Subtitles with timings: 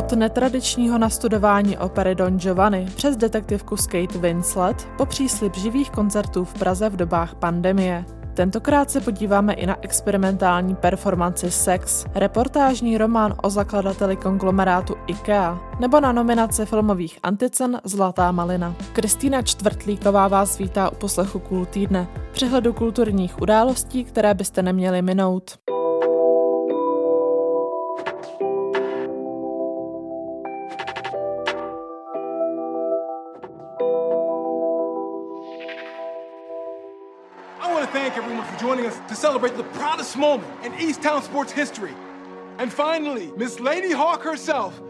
[0.00, 6.44] Od netradičního nastudování opery Don Giovanni přes detektivku s Kate Winslet po příslip živých koncertů
[6.44, 8.04] v Praze v dobách pandemie.
[8.34, 16.00] Tentokrát se podíváme i na experimentální performanci Sex, reportážní román o zakladateli konglomerátu IKEA nebo
[16.00, 18.74] na nominace filmových anticen Zlatá malina.
[18.92, 25.58] Kristýna Čtvrtlíková vás vítá u poslechu Kůl týdne, přehledu kulturních událostí, které byste neměli minout.
[39.30, 41.94] Celebrate the proudest moment in East Town sports history.
[42.58, 44.82] And finally, Miss Lady Hawk herself,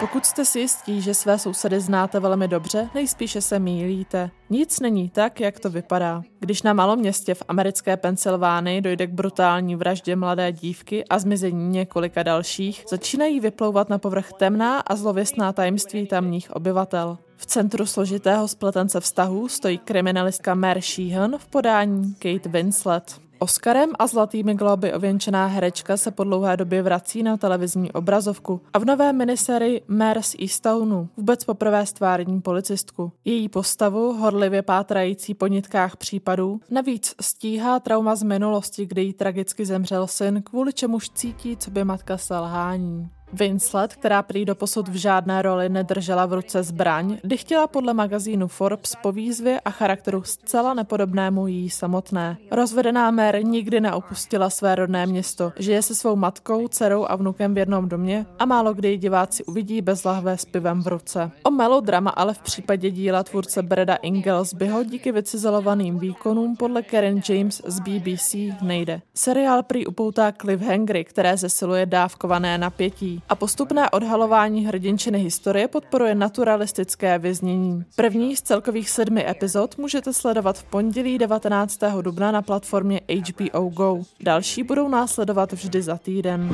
[0.00, 4.30] Pokud jste si jistí, že své sousedy znáte velmi dobře, nejspíše se mýlíte.
[4.50, 6.22] Nic není tak, jak to vypadá.
[6.40, 11.68] Když na malom městě v americké Pensylvánii dojde k brutální vraždě mladé dívky a zmizení
[11.68, 17.18] několika dalších, začínají vyplouvat na povrch temná a zlověstná tajemství tamních obyvatel.
[17.40, 23.20] V centru složitého spletence vztahů stojí kriminalistka Mary Sheehan v podání Kate Winslet.
[23.38, 28.78] Oscarem a zlatými globy ověnčená herečka se po dlouhé době vrací na televizní obrazovku a
[28.78, 33.12] v nové miniserii Mers Eastownu vůbec poprvé stvární policistku.
[33.24, 39.66] Její postavu, horlivě pátrající po nitkách případů, navíc stíhá trauma z minulosti, kdy jí tragicky
[39.66, 43.10] zemřel syn, kvůli čemuž cítí, co by matka selhání.
[43.32, 48.94] Winslet, která prý doposud v žádné roli nedržela v ruce zbraň, chtěla podle magazínu Forbes
[49.02, 52.36] po výzvě a charakteru zcela nepodobnému jí samotné.
[52.50, 57.58] Rozvedená Mary nikdy neopustila své rodné město, žije se svou matkou, dcerou a vnukem v
[57.58, 61.30] jednom domě a málo kdy diváci uvidí bez lahve s pivem v ruce.
[61.42, 67.62] O melodrama ale v případě díla tvůrce Breda Inglesbyho díky vycizelovaným výkonům podle Karen James
[67.66, 69.00] z BBC nejde.
[69.14, 77.18] Seriál prý upoutá cliffhangery, které zesiluje dávkované napětí a postupné odhalování hrdinčiny historie podporuje naturalistické
[77.18, 77.84] vyznění.
[77.96, 81.80] První z celkových sedmi epizod můžete sledovat v pondělí 19.
[82.00, 84.02] dubna na platformě HBO Go.
[84.20, 86.48] Další budou následovat vždy za týden.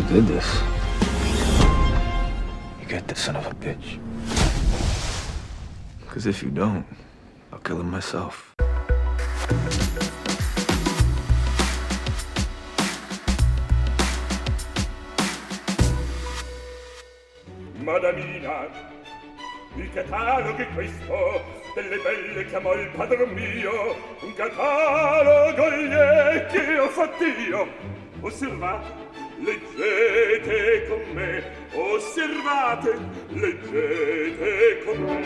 [6.01, 6.87] Because if you don't,
[7.53, 8.57] I'll kill him myself.
[17.87, 18.67] madamina
[19.77, 26.89] il catalogo è questo delle belle chiamò il padron mio un catalogo gli che ho
[26.89, 27.69] fatto io.
[28.23, 29.05] Osservate
[29.39, 31.45] leggete con me
[31.75, 32.99] osservate
[33.29, 35.25] leggete con me.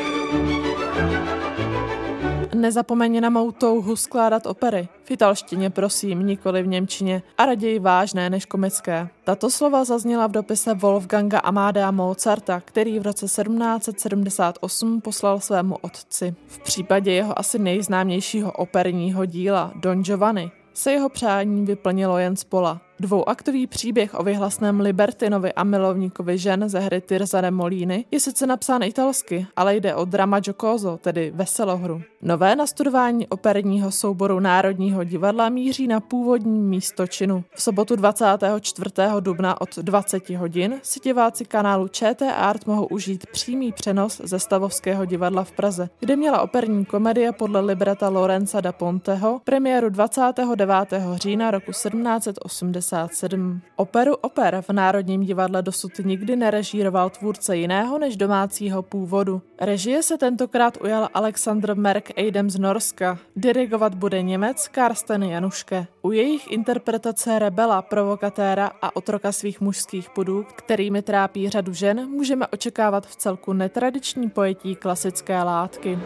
[2.54, 4.88] Nezapomeň na mou touhu skládat opery.
[5.04, 9.08] V italštině prosím, nikoli v němčině a raději vážné než komické.
[9.24, 16.34] Tato slova zazněla v dopise Wolfganga Amadea Mozarta, který v roce 1778 poslal svému otci.
[16.46, 22.44] V případě jeho asi nejznámějšího operního díla Don Giovanni se jeho přání vyplnilo jen z
[22.44, 22.80] pola.
[23.00, 28.46] Dvouaktový příběh o vyhlasném Libertinovi a milovníkovi žen ze hry Tirza de Molíny je sice
[28.46, 32.02] napsán italsky, ale jde o drama giocoso, tedy veselohru.
[32.22, 37.44] Nové nastudování operního souboru Národního divadla míří na původní místo činu.
[37.54, 38.90] V sobotu 24.
[39.20, 45.04] dubna od 20 hodin si diváci kanálu ČT Art mohou užít přímý přenos ze Stavovského
[45.04, 50.74] divadla v Praze, kde měla operní komedie podle libreta Lorenza da Ponteho premiéru 29.
[51.16, 53.60] října roku 1780 1997.
[53.76, 59.42] Operu Oper v Národním divadle dosud nikdy nerežíroval tvůrce jiného než domácího původu.
[59.60, 63.18] Režie se tentokrát ujal Alexander Merk Eidem z Norska.
[63.36, 65.86] Dirigovat bude Němec Karsten Januške.
[66.02, 72.46] U jejich interpretace rebela, provokatéra a otroka svých mužských pudů, kterými trápí řadu žen, můžeme
[72.46, 75.98] očekávat v celku netradiční pojetí klasické látky.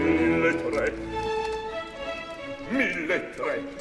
[0.00, 0.86] Mille tre.
[2.70, 3.77] Mille tre.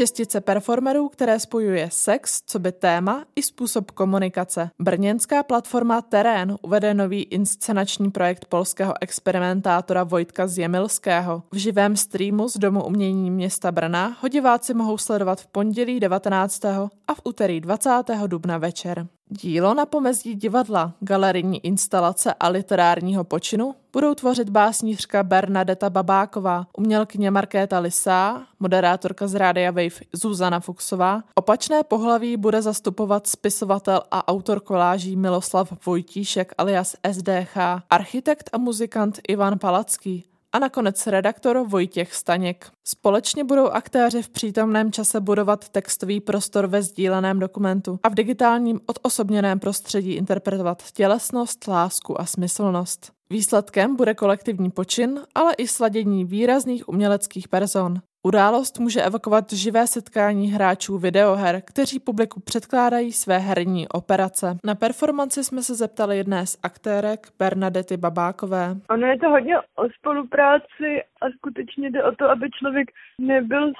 [0.00, 4.70] Šestice performerů, které spojuje sex, co by téma, i způsob komunikace.
[4.78, 11.42] Brněnská platforma Terén uvede nový inscenační projekt polského experimentátora Vojtka Zjemilského.
[11.52, 16.64] V živém streamu z Domu umění města Brna ho diváci mohou sledovat v pondělí 19.
[17.08, 17.90] a v úterý 20.
[18.26, 19.06] dubna večer.
[19.32, 27.30] Dílo na pomezí divadla, galerijní instalace a literárního počinu budou tvořit básnířka Bernadeta Babáková, umělkyně
[27.30, 31.22] Markéta Lisá, moderátorka z Rádia Wave Zuzana Fuxová.
[31.34, 37.56] Opačné pohlaví bude zastupovat spisovatel a autor koláží Miloslav Vojtíšek alias SDH,
[37.90, 42.70] architekt a muzikant Ivan Palacký a nakonec redaktor Vojtěch Staněk.
[42.84, 48.80] Společně budou aktéři v přítomném čase budovat textový prostor ve sdíleném dokumentu a v digitálním
[48.86, 53.12] odosobněném prostředí interpretovat tělesnost, lásku a smyslnost.
[53.30, 58.00] Výsledkem bude kolektivní počin, ale i sladění výrazných uměleckých person.
[58.22, 64.56] Událost může evokovat živé setkání hráčů videoher, kteří publiku předkládají své herní operace.
[64.64, 68.74] Na performanci jsme se zeptali jedné z aktérek Bernadety Babákové.
[68.90, 72.88] Ono je to hodně o spolupráci a skutečně jde o to, aby člověk
[73.18, 73.72] nebyl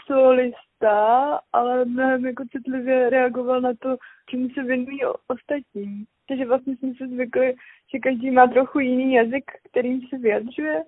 [0.81, 3.97] solista, ale mnohem jako citlivě reagoval na to,
[4.31, 6.05] čemu se věnují ostatní.
[6.29, 7.55] Takže vlastně jsme se zvykli,
[7.93, 10.83] že každý má trochu jiný jazyk, kterým se vyjadřuje,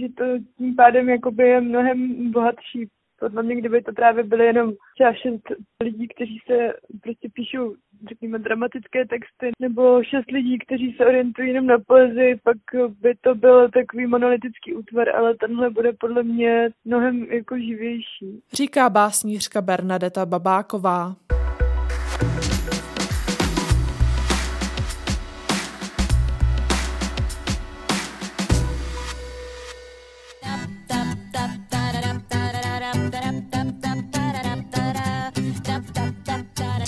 [0.00, 0.24] že to
[0.58, 2.88] tím pádem jakoby je mnohem bohatší.
[3.20, 5.42] Podle mě, kdyby to právě byly jenom třeba šest
[5.82, 6.72] lidí, kteří se
[7.02, 7.74] prostě píšou,
[8.08, 12.56] řekněme, dramatické texty, nebo šest lidí, kteří se orientují jenom na poezii, pak
[13.00, 18.42] by to byl takový monolitický útvar, ale tenhle bude podle mě mnohem jako živější.
[18.52, 21.16] Říká básnířka Bernadeta Babáková.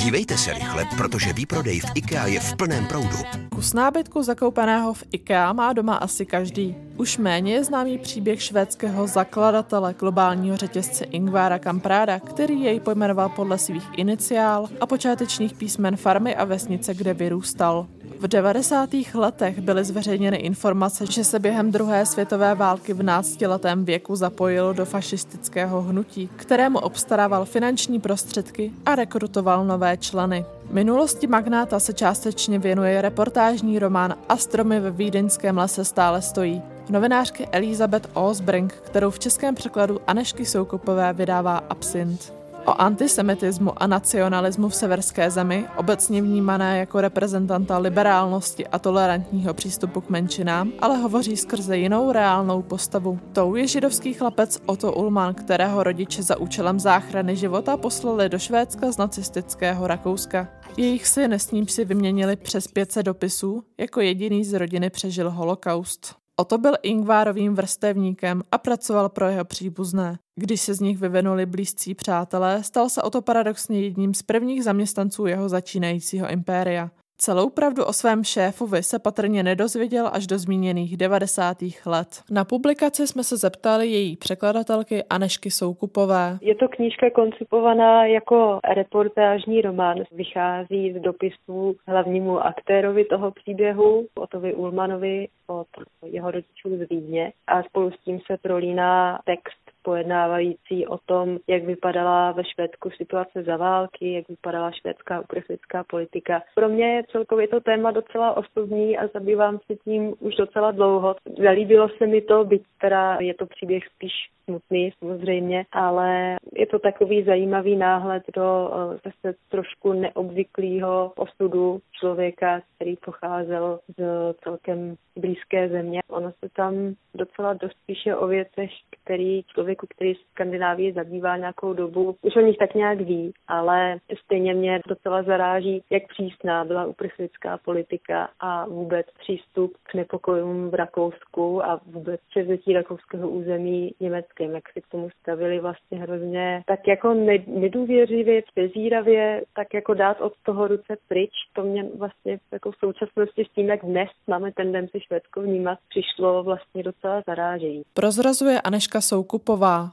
[0.06, 3.16] Dívejte se rychle, protože výprodej v IKEA je v plném proudu.
[3.54, 6.76] Kus nábytku zakoupeného v IKEA má doma asi každý.
[6.96, 13.58] Už méně je známý příběh švédského zakladatele globálního řetězce Ingvara Kampráda, který jej pojmenoval podle
[13.58, 17.86] svých iniciál a počátečních písmen farmy a vesnice, kde vyrůstal.
[18.20, 18.90] V 90.
[19.14, 24.84] letech byly zveřejněny informace, že se během druhé světové války v náctiletém věku zapojil do
[24.84, 30.44] fašistického hnutí, kterému obstarával finanční prostředky a rekrutoval nové členy.
[30.70, 36.62] Minulosti magnáta se částečně věnuje reportážní román Astromy ve vídeňském lese stále stojí.
[36.90, 42.35] Novinářky Elizabeth Osbrink, kterou v českém překladu Anešky Soukupové vydává Absint.
[42.66, 50.00] O antisemitismu a nacionalismu v severské zemi, obecně vnímané jako reprezentanta liberálnosti a tolerantního přístupu
[50.00, 53.18] k menšinám, ale hovoří skrze jinou reálnou postavu.
[53.32, 58.92] Tou je židovský chlapec Otto Ullmann, kterého rodiče za účelem záchrany života poslali do Švédska
[58.92, 60.48] z nacistického Rakouska.
[60.76, 66.25] Jejich syn s ním si vyměnili přes 500 dopisů, jako jediný z rodiny přežil holokaust.
[66.40, 70.18] Oto byl Ingvárovým vrstevníkem a pracoval pro jeho příbuzné.
[70.34, 74.64] Když se z nich vyvinuli blízcí přátelé, stal se o to paradoxně jedním z prvních
[74.64, 76.90] zaměstnanců jeho začínajícího impéria.
[77.18, 81.56] Celou pravdu o svém šéfovi se patrně nedozvěděl až do zmíněných 90.
[81.86, 82.08] let.
[82.30, 86.38] Na publikaci jsme se zeptali její překladatelky Anešky Soukupové.
[86.40, 89.98] Je to knížka koncipovaná jako reportážní román.
[90.12, 95.66] Vychází z dopisů hlavnímu aktérovi toho příběhu, Otovi Ulmanovi, od
[96.06, 101.64] jeho rodičů z Vídně a spolu s tím se prolíná text pojednávající o tom, jak
[101.64, 106.42] vypadala ve Švédsku situace za války, jak vypadala švédská uprchlická politika.
[106.54, 111.16] Pro mě je celkově to téma docela osobní a zabývám se tím už docela dlouho.
[111.44, 114.12] Zalíbilo se mi to, byť teda je to příběh spíš
[114.46, 122.60] smutný samozřejmě, ale je to takový zajímavý náhled do eh, zase trošku neobvyklého osudu člověka,
[122.76, 124.02] který pocházel z
[124.44, 126.00] celkem blízké země.
[126.08, 131.72] Ono se tam docela dost píše o věcech, který člověku, který v Skandinávii zabývá nějakou
[131.72, 136.86] dobu, už o nich tak nějak ví, ale stejně mě docela zaráží, jak přísná byla
[136.86, 143.94] uprchlická politika a vůbec přístup k nepokojům v Rakousku a vůbec převzetí rakouského území
[144.40, 147.14] německým, jak si k tomu stavili vlastně hrozně tak jako
[147.46, 153.44] nedůvěřivě, přezíravě, tak jako dát od toho ruce pryč, to mě vlastně jako v současnosti
[153.44, 157.82] s tím, jak dnes máme tendenci Švédsko vnímat, přišlo vlastně docela zarážejí.
[157.94, 159.90] Prozrazuje Aneška Soukupová.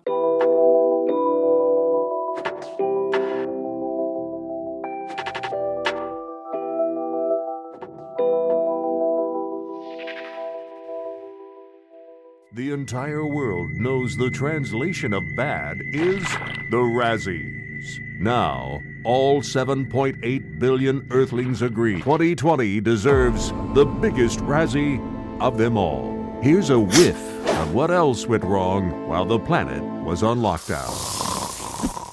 [12.56, 16.22] The entire world knows the translation of bad is
[16.70, 17.98] the Razzies.
[18.20, 25.02] Now, all 7.8 billion Earthlings agree 2020 deserves the biggest Razzie
[25.42, 26.14] of them all.
[26.44, 27.18] Here's a whiff
[27.58, 30.94] of what else went wrong while the planet was on lockdown.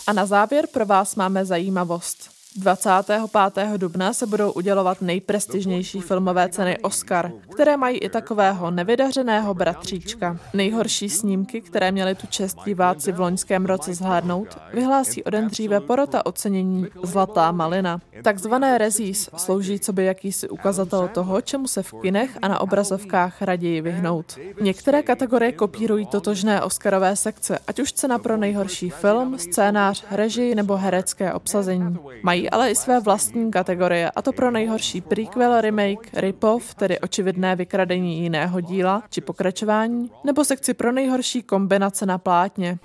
[0.08, 2.39] A na závěr pro vás máme zajímavost.
[2.56, 3.76] 25.
[3.76, 10.38] dubna se budou udělovat nejprestižnější filmové ceny Oscar, které mají i takového nevydařeného bratříčka.
[10.54, 15.80] Nejhorší snímky, které měly tu čest diváci v loňském roce zhlédnout, vyhlásí o den dříve
[15.80, 18.00] porota ocenění Zlatá malina.
[18.22, 23.42] Takzvané rezís slouží co by jakýsi ukazatel toho, čemu se v kinech a na obrazovkách
[23.42, 24.38] raději vyhnout.
[24.60, 30.76] Některé kategorie kopírují totožné Oscarové sekce, ať už cena pro nejhorší film, scénář, režii nebo
[30.76, 31.98] herecké obsazení.
[32.22, 37.56] Mají ale i své vlastní kategorie, a to pro nejhorší prequel, remake, rip-off, tedy očividné
[37.56, 42.78] vykradení jiného díla, či pokračování, nebo sekci pro nejhorší kombinace na plátně.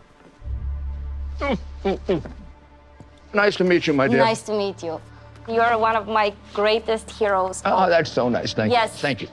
[3.33, 4.25] Nice to meet you, my dear.
[4.29, 5.01] Nice to meet you.
[5.47, 7.62] You are one of my greatest heroes.
[7.65, 8.55] Oh, that's so nice.
[8.55, 8.93] Thank Yes.
[8.95, 9.01] you.
[9.01, 9.27] Thank you.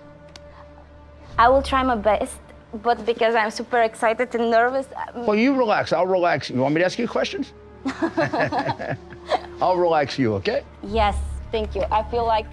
[1.38, 2.38] I will try my best,
[2.82, 5.92] but because I'm super excited and nervous, um, Well, you relax.
[5.92, 6.50] I'll relax.
[6.50, 7.52] You want me to ask you questions?
[9.62, 10.62] I'll relax you, okay?
[10.82, 11.16] yes,
[11.50, 11.82] thank you.
[11.82, 12.48] I feel like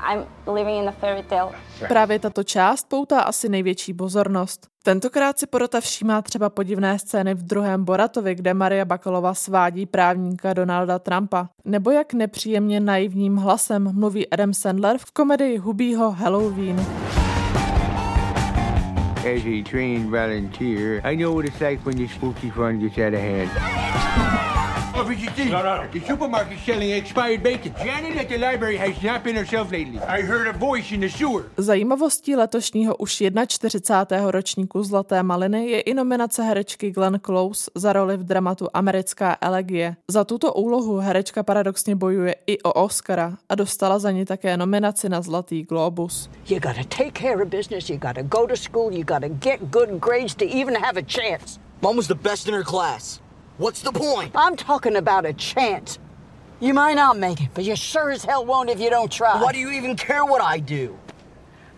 [0.00, 1.52] I'm living in a fairy tale.
[1.88, 4.66] Právě tato část poutá asi největší pozornost.
[4.84, 10.52] Tentokrát si porota všímá třeba podivné scény v druhém Boratovi, kde Maria Bakalova svádí právníka
[10.52, 16.80] Donalda Trumpa, nebo jak nepříjemně naivním hlasem mluví Adam Sandler v komedii Hubího Halloween.
[19.18, 23.14] As a trained volunteer, I know what it's like when your spooky fun gets out
[23.14, 24.61] of hand.
[24.94, 25.48] Officer D,
[25.92, 27.72] the supermarket's selling expired bacon.
[27.84, 29.98] Janet at the library has not been herself lately.
[29.98, 31.44] I heard a voice in the sewer.
[31.56, 34.30] Zajímavostí letošního už 41.
[34.30, 39.96] ročníku Zlaté maliny je i nominace herečky Glenn Close za roli v dramatu Americká elegie.
[40.08, 45.08] Za tuto úlohu herečka paradoxně bojuje i o Oscara a dostala za ní také nominaci
[45.08, 46.30] na Zlatý globus.
[46.48, 49.88] You gotta take care of business, you gotta go to school, you gotta get good
[50.00, 51.60] grades to even have a chance.
[51.82, 53.22] Mom was the best in her class.
[53.62, 54.32] What's the point?
[54.34, 56.00] I'm talking about a chance.
[56.58, 59.40] You might not make it, but you sure as hell won't if you don't try.
[59.40, 60.98] Why do you even care what I do?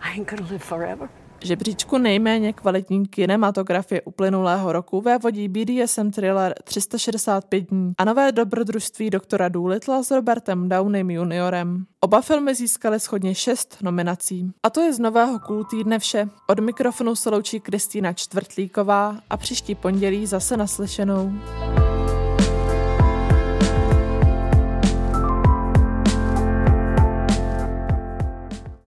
[0.01, 1.07] I ain't gonna live forever.
[1.45, 9.49] Žebříčku nejméně kvalitní kinematografie uplynulého roku vévodí BDSM thriller 365 dní a nové dobrodružství doktora
[9.49, 11.85] Doolittla s Robertem Downeym juniorem.
[11.99, 14.51] Oba filmy získaly schodně šest nominací.
[14.63, 16.29] A to je z nového kůl týdne vše.
[16.47, 21.31] Od mikrofonu se loučí Kristýna Čtvrtlíková a příští pondělí zase naslyšenou.